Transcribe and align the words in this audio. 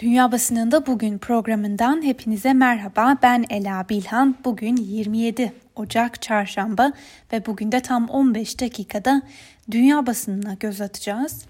Dünya 0.00 0.32
Basınında 0.32 0.86
Bugün 0.86 1.18
programından 1.18 2.02
hepinize 2.02 2.52
merhaba. 2.52 3.16
Ben 3.22 3.44
Ela 3.50 3.88
Bilhan. 3.88 4.36
Bugün 4.44 4.76
27 4.76 5.52
Ocak 5.76 6.22
Çarşamba 6.22 6.92
ve 7.32 7.46
bugün 7.46 7.72
de 7.72 7.80
tam 7.80 8.08
15 8.08 8.60
dakikada 8.60 9.22
dünya 9.70 10.06
basınına 10.06 10.54
göz 10.54 10.80
atacağız. 10.80 11.44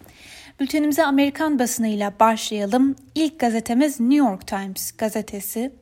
Bültenimize 0.61 1.05
Amerikan 1.05 1.59
basınıyla 1.59 2.13
başlayalım. 2.21 2.97
İlk 3.15 3.41
gazetemiz 3.41 4.01
New 4.01 4.29
York 4.29 4.47
Times 4.47 4.93
gazetesi. 4.93 5.73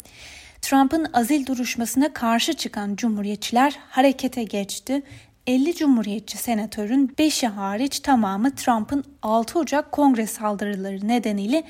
Trump'ın 0.62 1.06
azil 1.12 1.46
duruşmasına 1.46 2.12
karşı 2.12 2.52
çıkan 2.52 2.96
cumhuriyetçiler 2.96 3.78
harekete 3.88 4.44
geçti. 4.44 5.02
50 5.46 5.74
Cumhuriyetçi 5.74 6.36
senatörün 6.38 7.14
5'i 7.18 7.48
hariç 7.48 8.00
tamamı 8.00 8.54
Trump'ın 8.54 9.04
6 9.22 9.58
Ocak 9.58 9.92
kongre 9.92 10.26
saldırıları 10.26 11.08
nedeniyle 11.08 11.64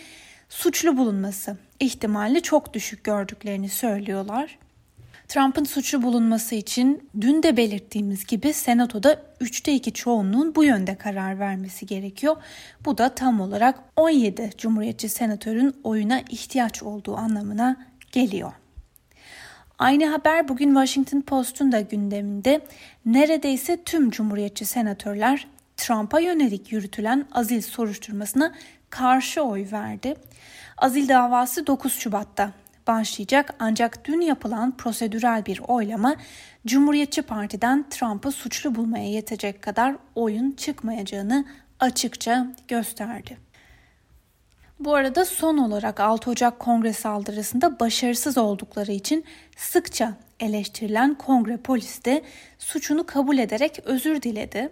suçlu 0.48 0.96
bulunması 0.96 1.56
ihtimali 1.80 2.42
çok 2.42 2.74
düşük 2.74 3.04
gördüklerini 3.04 3.68
söylüyorlar. 3.68 4.58
Trump'ın 5.28 5.64
suçlu 5.64 6.02
bulunması 6.02 6.54
için 6.54 7.10
dün 7.20 7.42
de 7.42 7.56
belirttiğimiz 7.56 8.26
gibi 8.26 8.52
Senato'da 8.52 9.22
3'te 9.40 9.72
2 9.72 9.92
çoğunluğun 9.92 10.54
bu 10.54 10.64
yönde 10.64 10.94
karar 10.94 11.38
vermesi 11.38 11.86
gerekiyor. 11.86 12.36
Bu 12.84 12.98
da 12.98 13.14
tam 13.14 13.40
olarak 13.40 13.78
17 13.96 14.50
Cumhuriyetçi 14.58 15.08
senatörün 15.08 15.74
oyuna 15.84 16.20
ihtiyaç 16.20 16.82
olduğu 16.82 17.16
anlamına 17.16 17.86
geliyor. 18.12 18.52
Aynı 19.78 20.06
haber 20.06 20.48
bugün 20.48 20.68
Washington 20.68 21.20
Post'un 21.20 21.72
da 21.72 21.80
gündeminde. 21.80 22.60
Neredeyse 23.06 23.82
tüm 23.84 24.10
Cumhuriyetçi 24.10 24.64
senatörler 24.64 25.46
Trump'a 25.76 26.20
yönelik 26.20 26.72
yürütülen 26.72 27.26
azil 27.32 27.60
soruşturmasına 27.62 28.54
karşı 28.90 29.42
oy 29.42 29.66
verdi. 29.72 30.14
Azil 30.78 31.08
davası 31.08 31.66
9 31.66 31.92
Şubat'ta 31.92 32.52
başlayacak 32.86 33.54
ancak 33.58 34.04
dün 34.04 34.20
yapılan 34.20 34.76
prosedürel 34.76 35.46
bir 35.46 35.60
oylama 35.68 36.16
Cumhuriyetçi 36.66 37.22
Parti'den 37.22 37.84
Trump'ı 37.90 38.32
suçlu 38.32 38.74
bulmaya 38.74 39.10
yetecek 39.10 39.62
kadar 39.62 39.96
oyun 40.14 40.52
çıkmayacağını 40.52 41.44
açıkça 41.80 42.46
gösterdi. 42.68 43.48
Bu 44.80 44.94
arada 44.94 45.24
son 45.24 45.58
olarak 45.58 46.00
6 46.00 46.30
Ocak 46.30 46.58
kongre 46.58 46.92
saldırısında 46.92 47.80
başarısız 47.80 48.38
oldukları 48.38 48.92
için 48.92 49.24
sıkça 49.56 50.12
eleştirilen 50.40 51.14
kongre 51.14 51.56
polisi 51.56 52.04
de 52.04 52.22
suçunu 52.58 53.06
kabul 53.06 53.38
ederek 53.38 53.80
özür 53.84 54.22
diledi. 54.22 54.70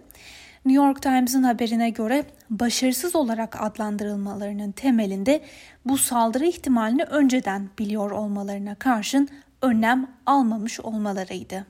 New 0.67 0.85
York 0.85 1.01
Times'ın 1.01 1.43
haberine 1.43 1.89
göre 1.89 2.25
başarısız 2.49 3.15
olarak 3.15 3.61
adlandırılmalarının 3.61 4.71
temelinde 4.71 5.41
bu 5.85 5.97
saldırı 5.97 6.45
ihtimalini 6.45 7.03
önceden 7.03 7.69
biliyor 7.79 8.11
olmalarına 8.11 8.75
karşın 8.75 9.29
önlem 9.61 10.11
almamış 10.25 10.79
olmalarıydı. 10.79 11.65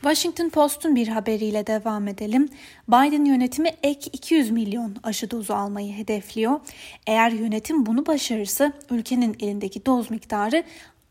Washington 0.00 0.48
Post'un 0.48 0.96
bir 0.96 1.08
haberiyle 1.08 1.66
devam 1.66 2.08
edelim. 2.08 2.48
Biden 2.88 3.24
yönetimi 3.24 3.68
ek 3.82 4.10
200 4.12 4.50
milyon 4.50 4.96
aşı 5.02 5.30
dozu 5.30 5.54
almayı 5.54 5.92
hedefliyor. 5.92 6.60
Eğer 7.06 7.30
yönetim 7.30 7.86
bunu 7.86 8.06
başarırsa 8.06 8.72
ülkenin 8.90 9.36
elindeki 9.40 9.86
doz 9.86 10.10
miktarı 10.10 10.64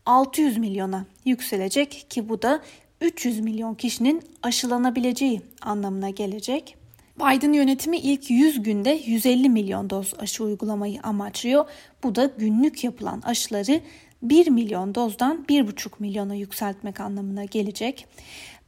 600 0.06 0.58
milyona 0.58 1.04
yükselecek 1.24 2.06
ki 2.10 2.28
bu 2.28 2.42
da 2.42 2.62
300 3.00 3.40
milyon 3.40 3.74
kişinin 3.74 4.22
aşılanabileceği 4.42 5.40
anlamına 5.62 6.10
gelecek. 6.10 6.76
Biden 7.18 7.52
yönetimi 7.52 7.98
ilk 7.98 8.30
100 8.30 8.62
günde 8.62 8.90
150 9.06 9.48
milyon 9.48 9.90
doz 9.90 10.14
aşı 10.18 10.44
uygulamayı 10.44 11.00
amaçlıyor. 11.02 11.64
Bu 12.02 12.14
da 12.14 12.30
günlük 12.38 12.84
yapılan 12.84 13.20
aşıları 13.20 13.80
1 14.22 14.50
milyon 14.50 14.94
dozdan 14.94 15.44
1,5 15.48 15.90
milyona 15.98 16.34
yükseltmek 16.34 17.00
anlamına 17.00 17.44
gelecek. 17.44 18.06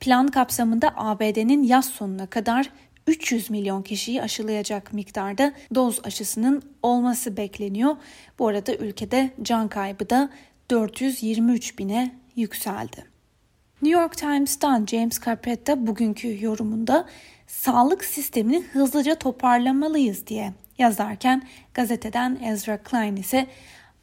Plan 0.00 0.28
kapsamında 0.28 0.92
ABD'nin 0.96 1.62
yaz 1.62 1.84
sonuna 1.84 2.26
kadar 2.26 2.70
300 3.06 3.50
milyon 3.50 3.82
kişiyi 3.82 4.22
aşılayacak 4.22 4.92
miktarda 4.92 5.52
doz 5.74 6.00
aşısının 6.04 6.62
olması 6.82 7.36
bekleniyor. 7.36 7.96
Bu 8.38 8.48
arada 8.48 8.74
ülkede 8.74 9.30
can 9.42 9.68
kaybı 9.68 10.10
da 10.10 10.30
423 10.70 11.78
bine 11.78 12.14
yükseldi. 12.36 13.17
New 13.82 14.00
York 14.00 14.16
Times'tan 14.16 14.86
James 14.86 15.20
Carpetta 15.20 15.86
bugünkü 15.86 16.44
yorumunda 16.44 17.06
sağlık 17.46 18.04
sistemini 18.04 18.62
hızlıca 18.62 19.14
toparlamalıyız 19.14 20.26
diye 20.26 20.52
yazarken 20.78 21.42
gazeteden 21.74 22.38
Ezra 22.44 22.78
Klein 22.78 23.16
ise 23.16 23.46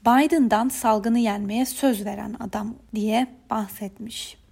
Biden'dan 0.01 0.69
salgını 0.69 1.19
yenmeye 1.19 1.65
söz 1.65 2.05
veren 2.05 2.35
adam 2.39 2.75
diye 2.95 3.27
bahsetmiş. 3.49 4.44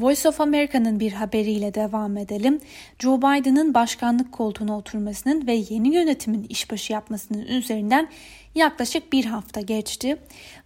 Voice 0.00 0.28
of 0.28 0.40
America'nın 0.40 1.00
bir 1.00 1.12
haberiyle 1.12 1.74
devam 1.74 2.16
edelim. 2.16 2.60
Joe 2.98 3.18
Biden'ın 3.18 3.74
başkanlık 3.74 4.32
koltuğuna 4.32 4.78
oturmasının 4.78 5.46
ve 5.46 5.52
yeni 5.52 5.94
yönetimin 5.94 6.46
işbaşı 6.48 6.92
yapmasının 6.92 7.46
üzerinden 7.46 8.08
yaklaşık 8.54 9.12
bir 9.12 9.24
hafta 9.24 9.60
geçti. 9.60 10.16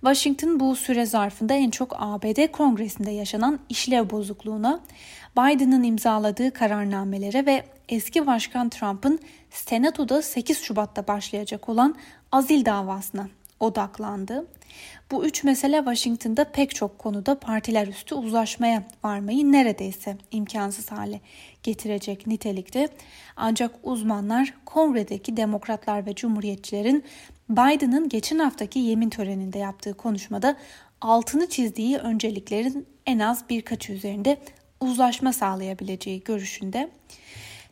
Washington 0.01 0.61
bu 0.61 0.77
süre 0.77 1.07
zarfında 1.07 1.55
en 1.55 1.71
çok 1.71 1.97
ABD 1.99 2.51
Kongresi'nde 2.53 3.11
yaşanan 3.11 3.61
işlev 3.69 4.11
bozukluğuna, 4.11 4.81
Biden'ın 5.39 5.83
imzaladığı 5.83 6.51
kararnamelere 6.51 7.47
ve 7.47 7.65
eski 7.89 8.27
başkan 8.27 8.69
Trump'ın 8.69 9.19
Senato'da 9.51 10.23
8 10.23 10.63
Şubat'ta 10.63 11.09
başlayacak 11.09 11.69
olan 11.69 11.95
azil 12.33 12.65
davasına 12.65 13.29
odaklandı. 13.61 14.47
Bu 15.11 15.27
üç 15.27 15.45
mesele 15.45 15.77
Washington'da 15.77 16.45
pek 16.45 16.75
çok 16.75 16.99
konuda 16.99 17.39
partiler 17.39 17.87
üstü 17.87 18.15
uzlaşmaya 18.15 18.85
varmayı 19.05 19.53
neredeyse 19.53 20.17
imkansız 20.31 20.93
hale 20.93 21.21
getirecek 21.63 22.27
nitelikte. 22.27 22.89
Ancak 23.37 23.75
uzmanlar 23.83 24.55
kongredeki 24.65 25.37
demokratlar 25.37 26.07
ve 26.07 26.15
cumhuriyetçilerin 26.15 27.05
Biden'ın 27.49 28.09
geçen 28.09 28.39
haftaki 28.39 28.79
yemin 28.79 29.11
töreninde 29.11 29.59
yaptığı 29.59 29.95
konuşmada 29.95 30.57
altını 31.01 31.49
çizdiği 31.49 31.97
önceliklerin 31.97 32.87
en 33.07 33.19
az 33.19 33.45
birkaç 33.51 33.91
üzerinde 33.91 34.39
uzlaşma 34.81 35.33
sağlayabileceği 35.33 36.25
görüşünde. 36.25 36.91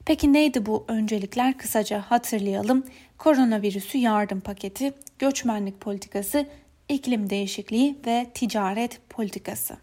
Peki 0.04 0.32
neydi 0.32 0.66
bu 0.66 0.84
öncelikler? 0.88 1.58
Kısaca 1.58 2.00
hatırlayalım. 2.00 2.86
Koronavirüsü 3.18 3.98
yardım 3.98 4.40
paketi, 4.40 4.92
göçmenlik 5.18 5.80
politikası, 5.80 6.46
iklim 6.88 7.30
değişikliği 7.30 7.96
ve 8.06 8.26
ticaret 8.34 9.00
politikası. 9.10 9.76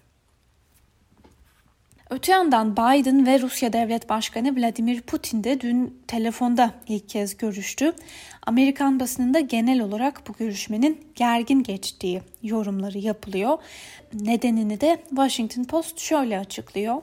Öte 2.10 2.32
yandan 2.32 2.74
Biden 2.74 3.26
ve 3.26 3.42
Rusya 3.42 3.74
Devlet 3.74 4.10
Başkanı 4.10 4.56
Vladimir 4.56 5.02
Putin 5.02 5.44
de 5.44 5.62
dün 5.62 6.02
telefonda 6.08 6.74
ilk 6.88 7.10
kez 7.10 7.38
görüştü. 7.38 7.94
Amerikan 8.48 9.00
basınında 9.00 9.40
genel 9.40 9.82
olarak 9.82 10.28
bu 10.28 10.34
görüşmenin 10.34 11.08
gergin 11.16 11.64
geçtiği 11.64 12.22
yorumları 12.44 12.98
yapılıyor. 12.98 13.58
Nedenini 14.14 14.82
de 14.82 15.04
Washington 15.10 15.64
Post 15.64 16.00
şöyle 16.00 16.40
açıklıyor. 16.40 17.02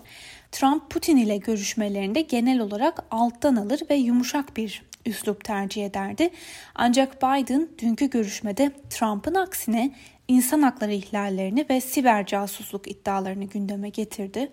Trump 0.52 0.90
Putin 0.90 1.16
ile 1.16 1.36
görüşmelerinde 1.36 2.20
genel 2.20 2.60
olarak 2.60 3.04
alttan 3.10 3.56
alır 3.56 3.82
ve 3.90 3.94
yumuşak 3.94 4.56
bir 4.56 4.82
üslup 5.06 5.44
tercih 5.44 5.86
ederdi. 5.86 6.30
Ancak 6.74 7.22
Biden 7.22 7.68
dünkü 7.78 8.10
görüşmede 8.10 8.72
Trump'ın 8.90 9.34
aksine 9.34 9.94
insan 10.28 10.62
hakları 10.62 10.92
ihlallerini 10.92 11.66
ve 11.70 11.80
siber 11.80 12.26
casusluk 12.26 12.90
iddialarını 12.90 13.44
gündeme 13.44 13.88
getirdi. 13.88 14.52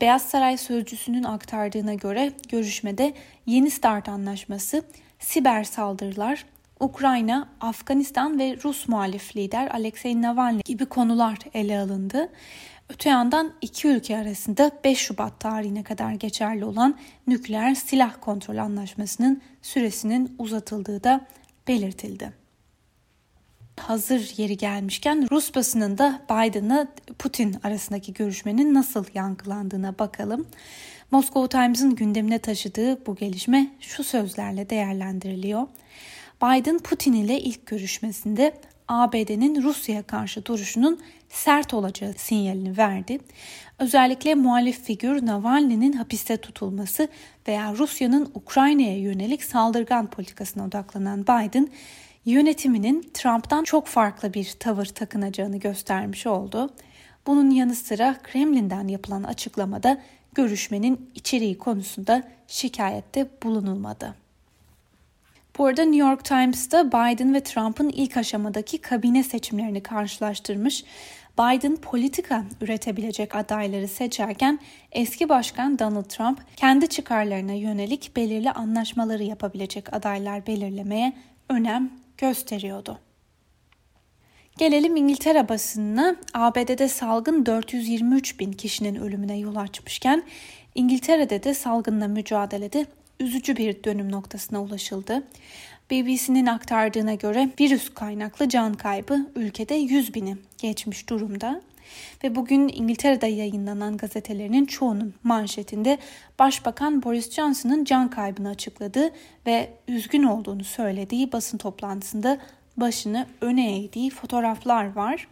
Beyaz 0.00 0.22
Saray 0.22 0.56
sözcüsünün 0.56 1.24
aktardığına 1.24 1.94
göre 1.94 2.32
görüşmede 2.48 3.14
Yeni 3.46 3.70
Start 3.70 4.08
Anlaşması, 4.08 4.82
siber 5.18 5.64
saldırılar, 5.64 6.44
Ukrayna, 6.80 7.48
Afganistan 7.60 8.38
ve 8.38 8.58
Rus 8.64 8.88
muhalif 8.88 9.36
lider 9.36 9.70
Alexei 9.70 10.22
Navalny 10.22 10.60
gibi 10.64 10.86
konular 10.86 11.38
ele 11.54 11.78
alındı. 11.78 12.28
Öte 12.88 13.08
yandan 13.08 13.52
iki 13.60 13.88
ülke 13.88 14.18
arasında 14.18 14.70
5 14.84 14.98
Şubat 14.98 15.40
tarihine 15.40 15.82
kadar 15.82 16.12
geçerli 16.12 16.64
olan 16.64 16.98
nükleer 17.26 17.74
silah 17.74 18.14
kontrol 18.20 18.56
anlaşmasının 18.56 19.42
süresinin 19.62 20.36
uzatıldığı 20.38 21.04
da 21.04 21.26
belirtildi. 21.68 22.32
Hazır 23.80 24.32
yeri 24.36 24.56
gelmişken 24.56 25.28
Rus 25.30 25.54
basının 25.54 25.98
da 25.98 26.20
Biden'la 26.30 26.86
Putin 27.18 27.56
arasındaki 27.64 28.12
görüşmenin 28.12 28.74
nasıl 28.74 29.04
yankılandığına 29.14 29.98
bakalım. 29.98 30.46
Moscow 31.10 31.48
Times'ın 31.48 31.94
gündemine 31.94 32.38
taşıdığı 32.38 33.06
bu 33.06 33.16
gelişme 33.16 33.70
şu 33.80 34.04
sözlerle 34.04 34.70
değerlendiriliyor. 34.70 35.66
Biden 36.42 36.78
Putin 36.78 37.12
ile 37.12 37.40
ilk 37.40 37.66
görüşmesinde 37.66 38.54
ABD'nin 38.88 39.62
Rusya'ya 39.62 40.02
karşı 40.02 40.44
duruşunun 40.44 41.00
sert 41.28 41.74
olacağı 41.74 42.12
sinyalini 42.12 42.78
verdi. 42.78 43.18
Özellikle 43.78 44.34
muhalif 44.34 44.82
figür 44.82 45.26
Navalny'nin 45.26 45.92
hapiste 45.92 46.36
tutulması 46.36 47.08
veya 47.48 47.74
Rusya'nın 47.74 48.30
Ukrayna'ya 48.34 48.98
yönelik 48.98 49.44
saldırgan 49.44 50.06
politikasına 50.06 50.64
odaklanan 50.64 51.22
Biden, 51.22 51.68
yönetiminin 52.24 53.10
Trump'tan 53.14 53.64
çok 53.64 53.86
farklı 53.86 54.34
bir 54.34 54.54
tavır 54.60 54.86
takınacağını 54.86 55.56
göstermiş 55.56 56.26
oldu. 56.26 56.70
Bunun 57.26 57.50
yanı 57.50 57.74
sıra 57.74 58.16
Kremlin'den 58.22 58.88
yapılan 58.88 59.22
açıklamada 59.22 60.00
görüşmenin 60.34 61.10
içeriği 61.14 61.58
konusunda 61.58 62.22
şikayette 62.46 63.28
bulunulmadı. 63.42 64.27
Bu 65.58 65.66
arada 65.66 65.84
New 65.84 66.08
York 66.08 66.24
Times'ta 66.24 66.88
Biden 66.88 67.34
ve 67.34 67.40
Trump'ın 67.40 67.88
ilk 67.88 68.16
aşamadaki 68.16 68.78
kabine 68.78 69.22
seçimlerini 69.22 69.82
karşılaştırmış. 69.82 70.84
Biden 71.38 71.76
politika 71.76 72.44
üretebilecek 72.60 73.34
adayları 73.34 73.88
seçerken 73.88 74.58
eski 74.92 75.28
başkan 75.28 75.78
Donald 75.78 76.04
Trump 76.04 76.40
kendi 76.56 76.88
çıkarlarına 76.88 77.52
yönelik 77.52 78.16
belirli 78.16 78.50
anlaşmaları 78.50 79.22
yapabilecek 79.22 79.94
adaylar 79.94 80.46
belirlemeye 80.46 81.12
önem 81.48 81.90
gösteriyordu. 82.18 82.98
Gelelim 84.58 84.96
İngiltere 84.96 85.48
basınına. 85.48 86.16
ABD'de 86.34 86.88
salgın 86.88 87.46
423 87.46 88.40
bin 88.40 88.52
kişinin 88.52 88.94
ölümüne 88.94 89.38
yol 89.38 89.56
açmışken 89.56 90.22
İngiltere'de 90.74 91.42
de 91.42 91.54
salgınla 91.54 92.08
mücadelede 92.08 92.86
üzücü 93.20 93.56
bir 93.56 93.84
dönüm 93.84 94.12
noktasına 94.12 94.62
ulaşıldı. 94.62 95.22
BBC'nin 95.90 96.46
aktardığına 96.46 97.14
göre 97.14 97.50
virüs 97.60 97.94
kaynaklı 97.94 98.48
can 98.48 98.74
kaybı 98.74 99.26
ülkede 99.36 99.74
100 99.74 100.14
bini 100.14 100.36
geçmiş 100.58 101.08
durumda. 101.08 101.60
Ve 102.24 102.34
bugün 102.34 102.68
İngiltere'de 102.68 103.26
yayınlanan 103.26 103.96
gazetelerinin 103.96 104.66
çoğunun 104.66 105.14
manşetinde 105.22 105.98
Başbakan 106.38 107.02
Boris 107.02 107.30
Johnson'ın 107.30 107.84
can 107.84 108.10
kaybını 108.10 108.48
açıkladığı 108.48 109.10
ve 109.46 109.70
üzgün 109.88 110.22
olduğunu 110.22 110.64
söylediği 110.64 111.32
basın 111.32 111.58
toplantısında 111.58 112.38
başını 112.76 113.26
öne 113.40 113.78
eğdiği 113.78 114.10
fotoğraflar 114.10 114.96
var. 114.96 115.28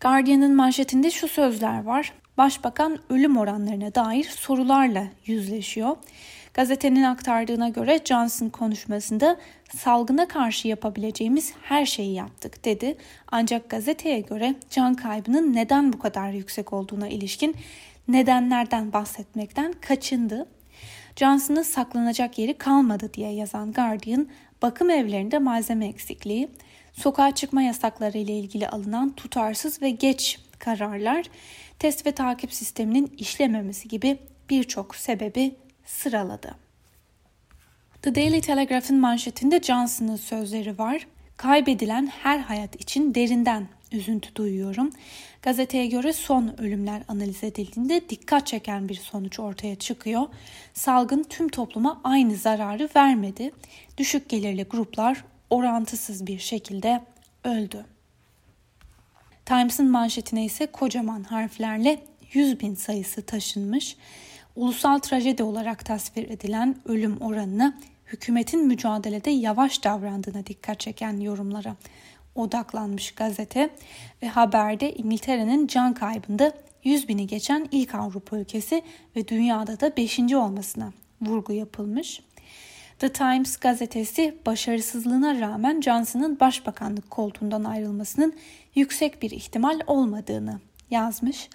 Guardian'ın 0.00 0.56
manşetinde 0.56 1.10
şu 1.10 1.28
sözler 1.28 1.82
var. 1.82 2.12
Başbakan 2.38 2.98
ölüm 3.10 3.36
oranlarına 3.36 3.94
dair 3.94 4.24
sorularla 4.24 5.06
yüzleşiyor. 5.26 5.96
Gazetenin 6.54 7.02
aktardığına 7.02 7.68
göre 7.68 8.00
Johnson 8.04 8.48
konuşmasında 8.48 9.36
salgına 9.76 10.28
karşı 10.28 10.68
yapabileceğimiz 10.68 11.52
her 11.62 11.86
şeyi 11.86 12.14
yaptık 12.14 12.64
dedi. 12.64 12.96
Ancak 13.28 13.70
gazeteye 13.70 14.20
göre 14.20 14.54
can 14.70 14.94
kaybının 14.94 15.54
neden 15.54 15.92
bu 15.92 15.98
kadar 15.98 16.30
yüksek 16.30 16.72
olduğuna 16.72 17.08
ilişkin 17.08 17.56
nedenlerden 18.08 18.92
bahsetmekten 18.92 19.72
kaçındı. 19.72 20.46
Johnson'ın 21.16 21.62
saklanacak 21.62 22.38
yeri 22.38 22.54
kalmadı 22.54 23.14
diye 23.14 23.32
yazan 23.32 23.72
Guardian, 23.72 24.28
bakım 24.62 24.90
evlerinde 24.90 25.38
malzeme 25.38 25.86
eksikliği, 25.86 26.48
sokağa 26.92 27.34
çıkma 27.34 27.62
yasakları 27.62 28.18
ile 28.18 28.38
ilgili 28.38 28.68
alınan 28.68 29.10
tutarsız 29.10 29.82
ve 29.82 29.90
geç 29.90 30.40
kararlar, 30.58 31.26
test 31.78 32.06
ve 32.06 32.12
takip 32.12 32.52
sisteminin 32.52 33.06
işlememesi 33.18 33.88
gibi 33.88 34.18
birçok 34.50 34.96
sebebi 34.96 35.54
sıraladı. 35.86 36.54
The 38.02 38.14
Daily 38.14 38.40
Telegraph'ın 38.40 39.00
manşetinde 39.00 39.62
Johnson'ın 39.62 40.16
sözleri 40.16 40.78
var. 40.78 41.06
Kaybedilen 41.36 42.06
her 42.06 42.38
hayat 42.38 42.80
için 42.80 43.14
derinden 43.14 43.68
üzüntü 43.92 44.34
duyuyorum. 44.34 44.90
Gazeteye 45.42 45.86
göre 45.86 46.12
son 46.12 46.54
ölümler 46.58 47.02
analiz 47.08 47.44
edildiğinde 47.44 48.08
dikkat 48.08 48.46
çeken 48.46 48.88
bir 48.88 48.94
sonuç 48.94 49.40
ortaya 49.40 49.76
çıkıyor. 49.76 50.22
Salgın 50.74 51.22
tüm 51.22 51.48
topluma 51.48 52.00
aynı 52.04 52.36
zararı 52.36 52.88
vermedi. 52.96 53.50
Düşük 53.98 54.28
gelirli 54.28 54.62
gruplar 54.64 55.24
orantısız 55.50 56.26
bir 56.26 56.38
şekilde 56.38 57.00
öldü. 57.44 57.86
Times'ın 59.46 59.90
manşetine 59.90 60.44
ise 60.44 60.66
kocaman 60.66 61.22
harflerle 61.22 62.02
100 62.32 62.60
bin 62.60 62.74
sayısı 62.74 63.22
taşınmış 63.22 63.96
ulusal 64.60 64.98
trajedi 64.98 65.42
olarak 65.42 65.84
tasvir 65.84 66.30
edilen 66.30 66.76
ölüm 66.84 67.16
oranını 67.16 67.74
hükümetin 68.06 68.66
mücadelede 68.66 69.30
yavaş 69.30 69.84
davrandığına 69.84 70.46
dikkat 70.46 70.80
çeken 70.80 71.20
yorumlara 71.20 71.76
odaklanmış 72.34 73.14
gazete 73.14 73.70
ve 74.22 74.28
haberde 74.28 74.94
İngiltere'nin 74.94 75.66
can 75.66 75.94
kaybında 75.94 76.52
100 76.84 77.08
bini 77.08 77.26
geçen 77.26 77.68
ilk 77.72 77.94
Avrupa 77.94 78.38
ülkesi 78.38 78.82
ve 79.16 79.28
dünyada 79.28 79.80
da 79.80 79.96
5. 79.96 80.18
olmasına 80.18 80.92
vurgu 81.20 81.52
yapılmış. 81.52 82.22
The 82.98 83.12
Times 83.12 83.56
gazetesi 83.56 84.34
başarısızlığına 84.46 85.40
rağmen 85.40 85.80
Johnson'ın 85.80 86.40
başbakanlık 86.40 87.10
koltuğundan 87.10 87.64
ayrılmasının 87.64 88.34
yüksek 88.74 89.22
bir 89.22 89.30
ihtimal 89.30 89.80
olmadığını 89.86 90.60
yazmış. 90.90 91.48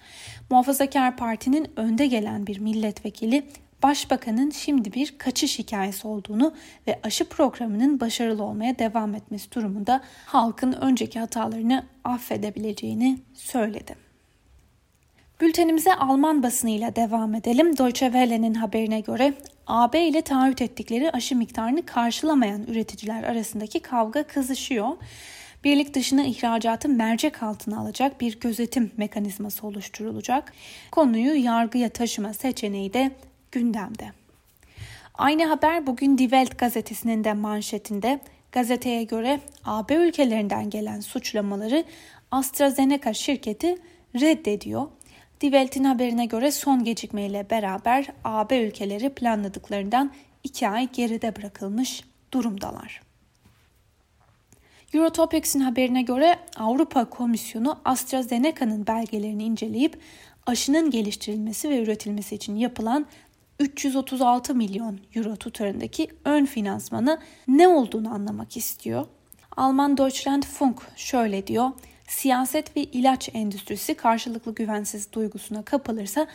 Muhafazakar 0.50 1.16
Parti'nin 1.16 1.70
önde 1.76 2.06
gelen 2.06 2.46
bir 2.46 2.58
milletvekili 2.58 3.46
Başbakanın 3.82 4.50
şimdi 4.50 4.92
bir 4.92 5.18
kaçış 5.18 5.58
hikayesi 5.58 6.08
olduğunu 6.08 6.54
ve 6.86 7.00
aşı 7.02 7.28
programının 7.28 8.00
başarılı 8.00 8.42
olmaya 8.42 8.78
devam 8.78 9.14
etmesi 9.14 9.52
durumunda 9.52 10.00
halkın 10.26 10.72
önceki 10.72 11.18
hatalarını 11.18 11.86
affedebileceğini 12.04 13.18
söyledi. 13.34 13.96
Bültenimize 15.40 15.94
Alman 15.94 16.42
basınıyla 16.42 16.96
devam 16.96 17.34
edelim. 17.34 17.78
Deutsche 17.78 18.06
Welle'nin 18.06 18.54
haberine 18.54 19.00
göre 19.00 19.34
AB 19.66 20.08
ile 20.08 20.22
taahhüt 20.22 20.62
ettikleri 20.62 21.10
aşı 21.10 21.36
miktarını 21.36 21.86
karşılamayan 21.86 22.62
üreticiler 22.62 23.22
arasındaki 23.22 23.80
kavga 23.80 24.22
kızışıyor 24.22 24.88
birlik 25.66 25.94
dışına 25.94 26.24
ihracatı 26.24 26.88
mercek 26.88 27.42
altına 27.42 27.80
alacak 27.80 28.20
bir 28.20 28.40
gözetim 28.40 28.90
mekanizması 28.96 29.66
oluşturulacak. 29.66 30.52
Konuyu 30.90 31.44
yargıya 31.44 31.88
taşıma 31.88 32.34
seçeneği 32.34 32.92
de 32.92 33.10
gündemde. 33.52 34.12
Aynı 35.14 35.46
haber 35.46 35.86
bugün 35.86 36.18
Die 36.18 36.28
Welt 36.28 36.58
gazetesinin 36.58 37.24
de 37.24 37.32
manşetinde 37.32 38.20
gazeteye 38.52 39.04
göre 39.04 39.40
AB 39.64 39.94
ülkelerinden 39.94 40.70
gelen 40.70 41.00
suçlamaları 41.00 41.84
AstraZeneca 42.30 43.12
şirketi 43.12 43.76
reddediyor. 44.20 44.86
Die 45.40 45.50
Welt'in 45.50 45.84
haberine 45.84 46.26
göre 46.26 46.50
son 46.50 46.84
gecikmeyle 46.84 47.50
beraber 47.50 48.06
AB 48.24 48.58
ülkeleri 48.66 49.10
planladıklarından 49.10 50.12
2 50.44 50.68
ay 50.68 50.88
geride 50.92 51.36
bırakılmış 51.36 52.04
durumdalar. 52.32 53.05
Eurotopics'in 54.94 55.60
haberine 55.60 56.02
göre 56.02 56.38
Avrupa 56.56 57.04
Komisyonu 57.04 57.78
AstraZeneca'nın 57.84 58.86
belgelerini 58.86 59.44
inceleyip 59.44 60.00
aşının 60.46 60.90
geliştirilmesi 60.90 61.70
ve 61.70 61.82
üretilmesi 61.82 62.34
için 62.34 62.56
yapılan 62.56 63.06
336 63.60 64.54
milyon 64.54 65.00
euro 65.14 65.36
tutarındaki 65.36 66.08
ön 66.24 66.44
finansmanı 66.44 67.20
ne 67.48 67.68
olduğunu 67.68 68.14
anlamak 68.14 68.56
istiyor. 68.56 69.06
Alman 69.56 69.96
Deutschlandfunk 69.96 70.82
şöyle 70.96 71.46
diyor. 71.46 71.70
Siyaset 72.08 72.76
ve 72.76 72.80
ilaç 72.84 73.28
endüstrisi 73.34 73.94
karşılıklı 73.94 74.54
güvensiz 74.54 75.12
duygusuna 75.12 75.62
kapılırsa 75.62 76.26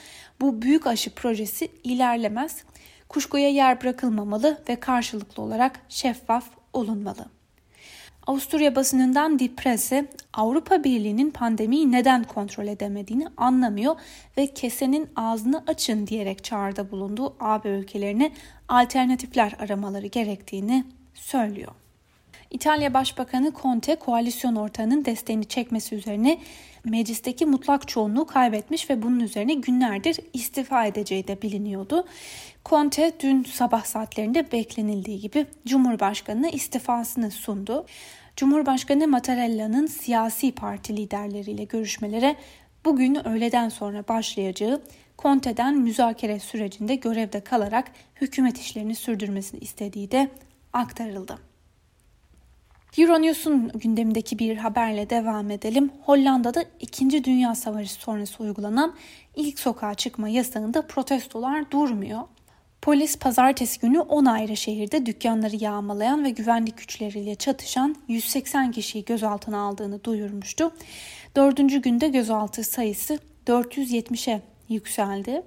bu 0.41 0.61
büyük 0.61 0.87
aşı 0.87 1.15
projesi 1.15 1.71
ilerlemez. 1.83 2.63
Kuşkuya 3.09 3.49
yer 3.49 3.81
bırakılmamalı 3.81 4.61
ve 4.69 4.75
karşılıklı 4.75 5.43
olarak 5.43 5.79
şeffaf 5.89 6.45
olunmalı. 6.73 7.25
Avusturya 8.27 8.75
basınından 8.75 9.39
Die 9.39 9.55
Presse, 9.55 10.09
Avrupa 10.33 10.83
Birliği'nin 10.83 11.31
pandemiyi 11.31 11.91
neden 11.91 12.23
kontrol 12.23 12.67
edemediğini 12.67 13.27
anlamıyor 13.37 13.95
ve 14.37 14.47
kesenin 14.47 15.09
ağzını 15.15 15.63
açın 15.67 16.07
diyerek 16.07 16.43
çağrıda 16.43 16.91
bulunduğu 16.91 17.35
AB 17.39 17.69
ülkelerine 17.69 18.31
alternatifler 18.67 19.55
aramaları 19.59 20.07
gerektiğini 20.07 20.85
söylüyor. 21.13 21.80
İtalya 22.51 22.93
Başbakanı 22.93 23.51
Conte 23.61 23.95
koalisyon 23.95 24.55
ortağının 24.55 25.05
desteğini 25.05 25.45
çekmesi 25.45 25.95
üzerine 25.95 26.39
meclisteki 26.83 27.45
mutlak 27.45 27.87
çoğunluğu 27.87 28.25
kaybetmiş 28.25 28.89
ve 28.89 29.01
bunun 29.01 29.19
üzerine 29.19 29.53
günlerdir 29.53 30.19
istifa 30.33 30.85
edeceği 30.85 31.27
de 31.27 31.41
biliniyordu. 31.41 32.07
Conte 32.65 33.11
dün 33.19 33.43
sabah 33.43 33.85
saatlerinde 33.85 34.51
beklenildiği 34.51 35.19
gibi 35.19 35.45
Cumhurbaşkanı'na 35.65 36.49
istifasını 36.49 37.31
sundu. 37.31 37.85
Cumhurbaşkanı 38.35 39.07
Mattarella'nın 39.07 39.85
siyasi 39.85 40.51
parti 40.51 40.97
liderleriyle 40.97 41.63
görüşmelere 41.63 42.35
bugün 42.85 43.27
öğleden 43.27 43.69
sonra 43.69 44.07
başlayacağı 44.07 44.81
Conte'den 45.19 45.77
müzakere 45.77 46.39
sürecinde 46.39 46.95
görevde 46.95 47.39
kalarak 47.39 47.91
hükümet 48.21 48.57
işlerini 48.57 48.95
sürdürmesini 48.95 49.59
istediği 49.59 50.11
de 50.11 50.29
aktarıldı. 50.73 51.50
Euronews'un 52.97 53.71
gündemindeki 53.75 54.39
bir 54.39 54.57
haberle 54.57 55.09
devam 55.09 55.51
edelim. 55.51 55.91
Hollanda'da 56.05 56.65
2. 56.79 57.23
Dünya 57.23 57.55
Savaşı 57.55 57.93
sonrası 57.93 58.43
uygulanan 58.43 58.95
ilk 59.35 59.59
sokağa 59.59 59.93
çıkma 59.93 60.29
yasağında 60.29 60.87
protestolar 60.87 61.71
durmuyor. 61.71 62.21
Polis 62.81 63.19
pazartesi 63.19 63.79
günü 63.79 63.99
10 63.99 64.25
ayrı 64.25 64.57
şehirde 64.57 65.05
dükkanları 65.05 65.55
yağmalayan 65.55 66.23
ve 66.23 66.29
güvenlik 66.29 66.77
güçleriyle 66.77 67.35
çatışan 67.35 67.95
180 68.07 68.71
kişiyi 68.71 69.05
gözaltına 69.05 69.59
aldığını 69.59 70.03
duyurmuştu. 70.03 70.71
Dördüncü 71.35 71.81
günde 71.81 72.07
gözaltı 72.07 72.63
sayısı 72.63 73.19
470'e 73.47 74.41
yükseldi. 74.69 75.43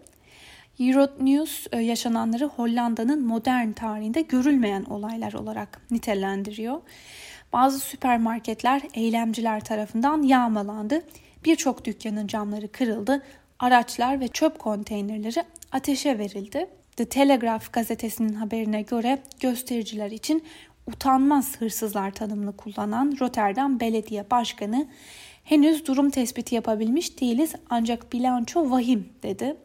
Euronews 0.81 1.67
e, 1.73 1.79
yaşananları 1.79 2.45
Hollanda'nın 2.45 3.27
modern 3.27 3.73
tarihinde 3.73 4.21
görülmeyen 4.21 4.85
olaylar 4.85 5.33
olarak 5.33 5.81
nitelendiriyor. 5.91 6.81
Bazı 7.55 7.79
süpermarketler 7.79 8.83
eylemciler 8.95 9.61
tarafından 9.61 10.23
yağmalandı. 10.23 11.03
Birçok 11.45 11.85
dükkanın 11.85 12.27
camları 12.27 12.73
kırıldı. 12.73 13.23
Araçlar 13.59 14.21
ve 14.21 14.29
çöp 14.29 14.59
konteynerleri 14.59 15.45
ateşe 15.73 16.19
verildi. 16.19 16.67
The 16.97 17.05
Telegraph 17.05 17.73
gazetesinin 17.73 18.33
haberine 18.33 18.83
göre 18.83 19.19
göstericiler 19.41 20.11
için 20.11 20.45
utanmaz 20.87 21.61
hırsızlar 21.61 22.11
tanımını 22.11 22.57
kullanan 22.57 23.17
Rotterdam 23.21 23.81
Belediye 23.81 24.31
Başkanı 24.31 24.87
henüz 25.45 25.87
durum 25.87 26.11
tespiti 26.11 26.55
yapabilmiş 26.55 27.21
değiliz 27.21 27.53
ancak 27.71 28.13
bilanço 28.13 28.71
vahim 28.71 29.09
dedi. 29.23 29.57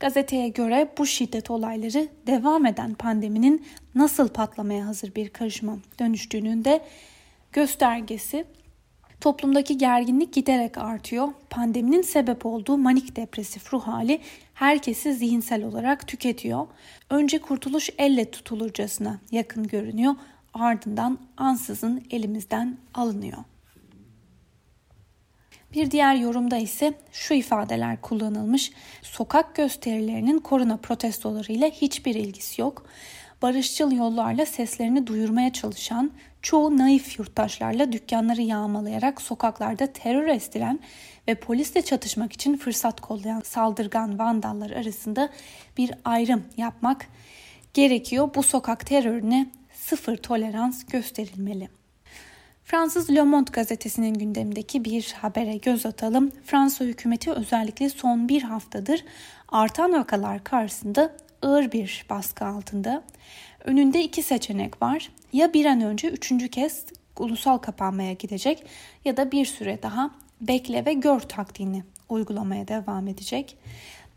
Gazeteye 0.00 0.48
göre 0.48 0.88
bu 0.98 1.06
şiddet 1.06 1.50
olayları 1.50 2.08
devam 2.26 2.66
eden 2.66 2.94
pandeminin 2.94 3.66
nasıl 3.94 4.28
patlamaya 4.28 4.86
hazır 4.86 5.14
bir 5.14 5.28
karışıma 5.28 5.78
dönüştüğünün 5.98 6.64
de 6.64 6.80
göstergesi. 7.54 8.44
Toplumdaki 9.20 9.78
gerginlik 9.78 10.32
giderek 10.32 10.78
artıyor. 10.78 11.28
Pandeminin 11.50 12.02
sebep 12.02 12.46
olduğu 12.46 12.78
manik 12.78 13.16
depresif 13.16 13.72
ruh 13.72 13.86
hali 13.86 14.20
herkesi 14.54 15.14
zihinsel 15.14 15.64
olarak 15.64 16.08
tüketiyor. 16.08 16.66
Önce 17.10 17.38
kurtuluş 17.38 17.90
elle 17.98 18.30
tutulurcasına 18.30 19.20
yakın 19.30 19.66
görünüyor. 19.66 20.14
Ardından 20.54 21.18
ansızın 21.36 22.04
elimizden 22.10 22.78
alınıyor. 22.94 23.38
Bir 25.74 25.90
diğer 25.90 26.14
yorumda 26.14 26.56
ise 26.56 26.94
şu 27.12 27.34
ifadeler 27.34 28.00
kullanılmış. 28.00 28.72
Sokak 29.02 29.54
gösterilerinin 29.54 30.38
korona 30.38 30.76
protestolarıyla 30.76 31.68
hiçbir 31.68 32.14
ilgisi 32.14 32.60
yok. 32.60 32.86
Barışçıl 33.44 33.92
yollarla 33.92 34.46
seslerini 34.46 35.06
duyurmaya 35.06 35.52
çalışan, 35.52 36.10
çoğu 36.42 36.78
naif 36.78 37.18
yurttaşlarla 37.18 37.92
dükkanları 37.92 38.42
yağmalayarak 38.42 39.22
sokaklarda 39.22 39.86
terör 39.86 40.26
estiren 40.26 40.80
ve 41.28 41.34
polisle 41.34 41.82
çatışmak 41.82 42.32
için 42.32 42.56
fırsat 42.56 43.00
kollayan 43.00 43.40
saldırgan 43.40 44.18
vandallar 44.18 44.70
arasında 44.70 45.28
bir 45.78 45.90
ayrım 46.04 46.44
yapmak 46.56 47.06
gerekiyor. 47.74 48.30
Bu 48.34 48.42
sokak 48.42 48.86
terörüne 48.86 49.46
sıfır 49.72 50.16
tolerans 50.16 50.84
gösterilmeli. 50.84 51.68
Fransız 52.64 53.10
Le 53.10 53.22
Monde 53.22 53.50
gazetesinin 53.52 54.14
gündemindeki 54.14 54.84
bir 54.84 55.14
habere 55.20 55.56
göz 55.56 55.86
atalım. 55.86 56.32
Fransa 56.44 56.84
hükümeti 56.84 57.32
özellikle 57.32 57.88
son 57.88 58.28
bir 58.28 58.42
haftadır 58.42 59.04
artan 59.48 59.92
vakalar 59.92 60.44
karşısında 60.44 61.12
ağır 61.44 61.72
bir 61.72 62.06
baskı 62.10 62.46
altında. 62.46 63.02
Önünde 63.64 64.04
iki 64.04 64.22
seçenek 64.22 64.82
var. 64.82 65.10
Ya 65.32 65.52
bir 65.52 65.64
an 65.64 65.80
önce 65.80 66.08
üçüncü 66.08 66.48
kez 66.48 66.86
ulusal 67.18 67.58
kapanmaya 67.58 68.12
gidecek 68.12 68.66
ya 69.04 69.16
da 69.16 69.32
bir 69.32 69.44
süre 69.44 69.82
daha 69.82 70.10
bekle 70.40 70.84
ve 70.84 70.92
gör 70.92 71.20
taktiğini 71.20 71.84
uygulamaya 72.08 72.68
devam 72.68 73.08
edecek. 73.08 73.56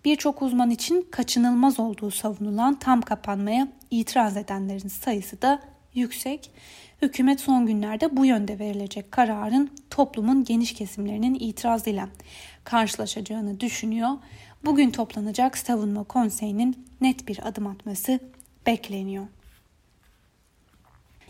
Birçok 0.06 0.42
uzman 0.42 0.70
için 0.70 1.08
kaçınılmaz 1.12 1.80
olduğu 1.80 2.12
savunulan 2.12 2.80
tam 2.80 3.02
kapanmaya 3.02 3.68
itiraz 3.92 4.38
edenlerin 4.38 4.88
sayısı 4.88 5.42
da 5.42 5.62
yüksek. 5.94 6.52
Hükümet 7.02 7.40
son 7.40 7.66
günlerde 7.66 8.18
bu 8.18 8.26
yönde 8.26 8.60
verilecek 8.60 9.12
kararın 9.12 9.72
toplumun 9.90 10.44
geniş 10.44 10.74
kesimlerinin 10.74 11.38
itirazıyla 11.40 12.10
karşılaşacağını 12.64 13.60
düşünüyor. 13.60 14.10
Bugün 14.68 14.92
toplanacak 14.92 15.58
savunma 15.58 16.04
konseyinin 16.04 16.86
net 17.02 17.28
bir 17.28 17.48
adım 17.48 17.68
atması 17.68 18.20
bekleniyor. 18.66 19.28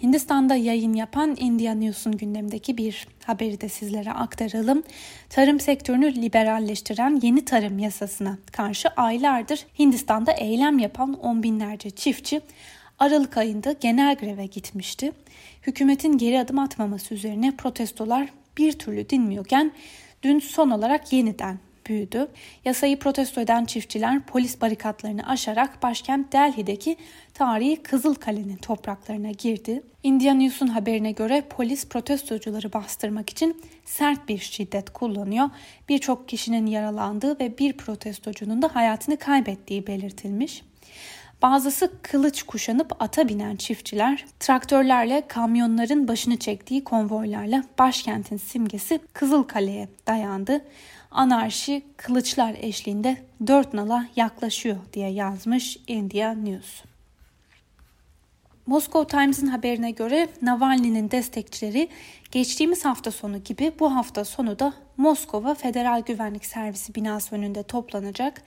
Hindistan'da 0.03 0.55
yayın 0.55 0.93
yapan 0.93 1.35
India 1.39 1.73
News'un 1.73 2.17
gündemdeki 2.17 2.77
bir 2.77 3.07
haberi 3.25 3.61
de 3.61 3.69
sizlere 3.69 4.11
aktaralım. 4.11 4.83
Tarım 5.29 5.59
sektörünü 5.59 6.15
liberalleştiren 6.15 7.19
yeni 7.23 7.45
tarım 7.45 7.79
yasasına 7.79 8.37
karşı 8.51 8.89
aylardır 8.89 9.65
Hindistan'da 9.79 10.31
eylem 10.31 10.79
yapan 10.79 11.13
on 11.13 11.43
binlerce 11.43 11.89
çiftçi 11.89 12.41
Aralık 12.99 13.37
ayında 13.37 13.71
genel 13.71 14.15
greve 14.15 14.45
gitmişti. 14.45 15.11
Hükümetin 15.67 16.17
geri 16.17 16.39
adım 16.39 16.59
atmaması 16.59 17.13
üzerine 17.13 17.55
protestolar 17.55 18.29
bir 18.57 18.71
türlü 18.71 19.09
dinmiyorken 19.09 19.71
dün 20.23 20.39
son 20.39 20.69
olarak 20.69 21.13
yeniden 21.13 21.59
büyüdü. 21.87 22.27
Yasayı 22.65 22.99
protesto 22.99 23.41
eden 23.41 23.65
çiftçiler 23.65 24.25
polis 24.25 24.61
barikatlarını 24.61 25.29
aşarak 25.29 25.83
başkent 25.83 26.33
Delhi'deki 26.33 26.97
tarihi 27.33 27.83
Kızılkale'nin 27.83 28.57
topraklarına 28.57 29.31
girdi. 29.31 29.83
Indian 30.03 30.39
News'un 30.39 30.67
haberine 30.67 31.11
göre 31.11 31.43
polis 31.49 31.87
protestocuları 31.87 32.73
bastırmak 32.73 33.29
için 33.29 33.61
sert 33.85 34.29
bir 34.29 34.37
şiddet 34.37 34.89
kullanıyor. 34.89 35.49
Birçok 35.89 36.29
kişinin 36.29 36.65
yaralandığı 36.65 37.39
ve 37.39 37.57
bir 37.57 37.73
protestocunun 37.73 38.61
da 38.61 38.75
hayatını 38.75 39.17
kaybettiği 39.17 39.87
belirtilmiş. 39.87 40.63
Bazısı 41.41 41.91
kılıç 42.01 42.43
kuşanıp 42.43 43.01
ata 43.01 43.29
binen 43.29 43.55
çiftçiler 43.55 44.25
traktörlerle 44.39 45.23
kamyonların 45.27 46.07
başını 46.07 46.37
çektiği 46.37 46.83
konvoylarla 46.83 47.63
başkentin 47.79 48.37
simgesi 48.37 48.99
Kızılkale'ye 49.13 49.89
dayandı. 50.07 50.61
Anarşi 51.11 51.83
kılıçlar 51.97 52.55
eşliğinde 52.59 53.17
dört 53.47 53.73
nala 53.73 54.07
yaklaşıyor 54.15 54.77
diye 54.93 55.09
yazmış 55.09 55.77
India 55.87 56.33
News. 56.33 56.83
Moscow 58.65 59.17
Times'ın 59.17 59.47
haberine 59.47 59.91
göre 59.91 60.27
Navalny'nin 60.41 61.11
destekçileri 61.11 61.89
geçtiğimiz 62.31 62.85
hafta 62.85 63.11
sonu 63.11 63.43
gibi 63.43 63.71
bu 63.79 63.95
hafta 63.95 64.25
sonu 64.25 64.59
da 64.59 64.73
Moskova 64.97 65.53
Federal 65.53 66.01
Güvenlik 66.01 66.45
Servisi 66.45 66.95
binası 66.95 67.35
önünde 67.35 67.63
toplanacak 67.63 68.43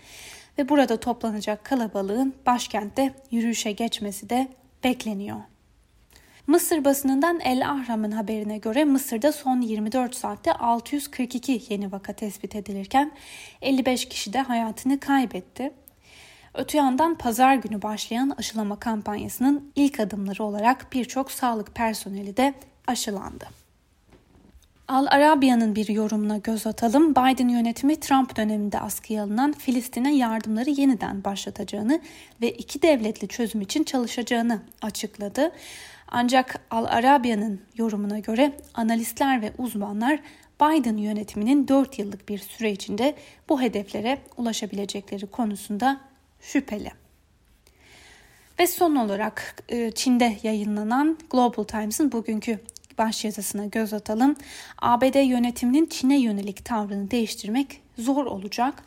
ve 0.59 0.69
burada 0.69 1.00
toplanacak 1.00 1.64
kalabalığın 1.64 2.35
başkentte 2.47 3.14
yürüyüşe 3.31 3.73
geçmesi 3.73 4.31
de 4.31 4.49
bekleniyor. 4.85 5.50
Mısır 6.50 6.85
basınından 6.85 7.40
El 7.40 7.71
Ahram'ın 7.71 8.11
haberine 8.11 8.59
göre 8.59 8.85
Mısır'da 8.85 9.33
son 9.33 9.61
24 9.61 10.14
saatte 10.14 10.52
642 10.52 11.62
yeni 11.69 11.92
vaka 11.92 12.12
tespit 12.12 12.57
edilirken 12.57 13.12
55 13.62 14.09
kişi 14.09 14.33
de 14.33 14.40
hayatını 14.40 15.00
kaybetti. 15.00 15.73
Öte 16.54 16.78
yandan 16.78 17.14
pazar 17.14 17.54
günü 17.54 17.83
başlayan 17.83 18.35
aşılama 18.38 18.80
kampanyasının 18.80 19.73
ilk 19.76 20.00
adımları 20.00 20.45
olarak 20.45 20.92
birçok 20.92 21.33
sağlık 21.33 21.75
personeli 21.75 22.37
de 22.37 22.54
aşılandı. 22.87 23.47
Al 24.88 25.07
Arabiya'nın 25.11 25.75
bir 25.75 25.88
yorumuna 25.88 26.38
göz 26.38 26.66
atalım. 26.66 27.11
Biden 27.11 27.49
yönetimi 27.49 28.00
Trump 28.00 28.37
döneminde 28.37 28.80
askıya 28.80 29.23
alınan 29.23 29.52
Filistin'e 29.52 30.16
yardımları 30.16 30.71
yeniden 30.71 31.25
başlatacağını 31.25 32.00
ve 32.40 32.50
iki 32.50 32.83
devletli 32.83 33.28
çözüm 33.28 33.61
için 33.61 33.85
çalışacağını 33.85 34.62
açıkladı. 34.83 35.52
Ancak 36.11 36.61
Al 36.71 36.85
Arabiya'nın 36.85 37.61
yorumuna 37.76 38.19
göre 38.19 38.52
analistler 38.75 39.43
ve 39.43 39.52
uzmanlar 39.59 40.21
Biden 40.61 40.97
yönetiminin 40.97 41.69
4 41.69 41.99
yıllık 41.99 42.29
bir 42.29 42.38
süre 42.38 42.73
içinde 42.73 43.14
bu 43.49 43.62
hedeflere 43.62 44.19
ulaşabilecekleri 44.37 45.26
konusunda 45.26 46.00
şüpheli. 46.40 46.90
Ve 48.59 48.67
son 48.67 48.97
olarak 48.97 49.62
e, 49.69 49.90
Çin'de 49.90 50.37
yayınlanan 50.43 51.19
Global 51.31 51.64
Times'ın 51.64 52.12
bugünkü 52.12 52.61
başyazısına 52.99 53.67
göz 53.67 53.93
atalım. 53.93 54.37
ABD 54.83 55.29
yönetiminin 55.29 55.87
Çin'e 55.87 56.21
yönelik 56.21 56.64
tavrını 56.64 57.11
değiştirmek 57.11 57.81
zor 57.99 58.26
olacak. 58.26 58.83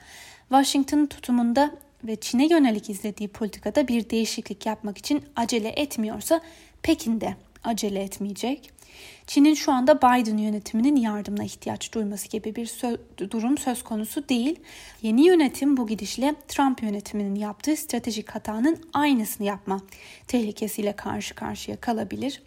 Washington 0.50 1.06
tutumunda 1.06 1.72
ve 2.04 2.16
Çin'e 2.16 2.48
yönelik 2.48 2.90
izlediği 2.90 3.30
politikada 3.30 3.88
bir 3.88 4.10
değişiklik 4.10 4.66
yapmak 4.66 4.98
için 4.98 5.24
acele 5.36 5.70
etmiyorsa 5.70 6.42
Pekin 6.84 7.22
de 7.22 7.36
acele 7.64 8.04
etmeyecek. 8.04 8.70
Çin'in 9.28 9.54
şu 9.54 9.72
anda 9.72 9.98
Biden 9.98 10.38
yönetiminin 10.38 10.96
yardımına 10.96 11.44
ihtiyaç 11.44 11.94
duyması 11.94 12.30
gibi 12.30 12.56
bir 12.56 12.66
sö- 12.66 13.32
durum 13.32 13.58
söz 13.58 13.84
konusu 13.84 14.30
değil. 14.30 14.60
Yeni 15.02 15.26
yönetim 15.26 15.78
bu 15.78 15.88
gidişle 15.88 16.36
Trump 16.48 16.84
yönetiminin 16.84 17.36
yaptığı 17.36 17.76
stratejik 17.76 18.30
hatanın 18.30 18.78
aynısını 18.94 19.48
yapma 19.48 19.82
tehlikesiyle 20.28 20.94
karşı 20.94 21.36
karşıya 21.36 21.78
kalabilir. 21.78 22.42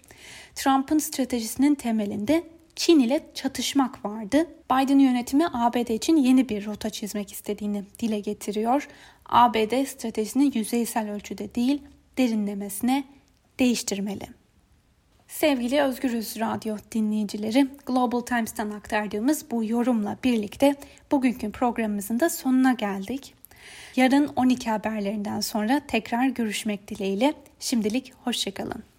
Trump'ın 0.55 0.99
stratejisinin 0.99 1.75
temelinde 1.75 2.45
Çin 2.77 3.01
ile 3.01 3.27
çatışmak 3.35 4.05
vardı. 4.05 4.47
Biden 4.71 4.99
yönetimi 4.99 5.47
ABD 5.53 5.89
için 5.89 6.17
yeni 6.17 6.49
bir 6.49 6.67
rota 6.67 6.91
çizmek 6.91 7.33
istediğini 7.33 7.85
dile 7.99 8.21
getiriyor. 8.21 8.89
ABD 9.27 9.85
stratejisini 9.87 10.59
yüzeysel 10.59 11.11
ölçüde 11.11 11.55
değil, 11.55 11.83
derinlemesine 12.19 13.05
değiştirmeli. 13.59 14.27
Sevgili 15.29 15.83
Özgürüz 15.83 16.41
Radyo 16.41 16.77
dinleyicileri, 16.93 17.69
Global 17.87 18.21
Times'tan 18.21 18.71
aktardığımız 18.71 19.51
bu 19.51 19.65
yorumla 19.65 20.17
birlikte 20.25 20.75
bugünkü 21.13 21.53
programımızın 21.53 22.21
da 22.21 22.31
sonuna 22.31 22.73
geldik. 22.73 23.35
Yarın 23.97 24.31
12 24.37 24.71
haberlerinden 24.71 25.41
sonra 25.41 25.81
tekrar 25.89 26.27
görüşmek 26.27 26.89
dileğiyle. 26.89 27.35
Şimdilik 27.61 28.13
hoşçakalın. 28.25 28.96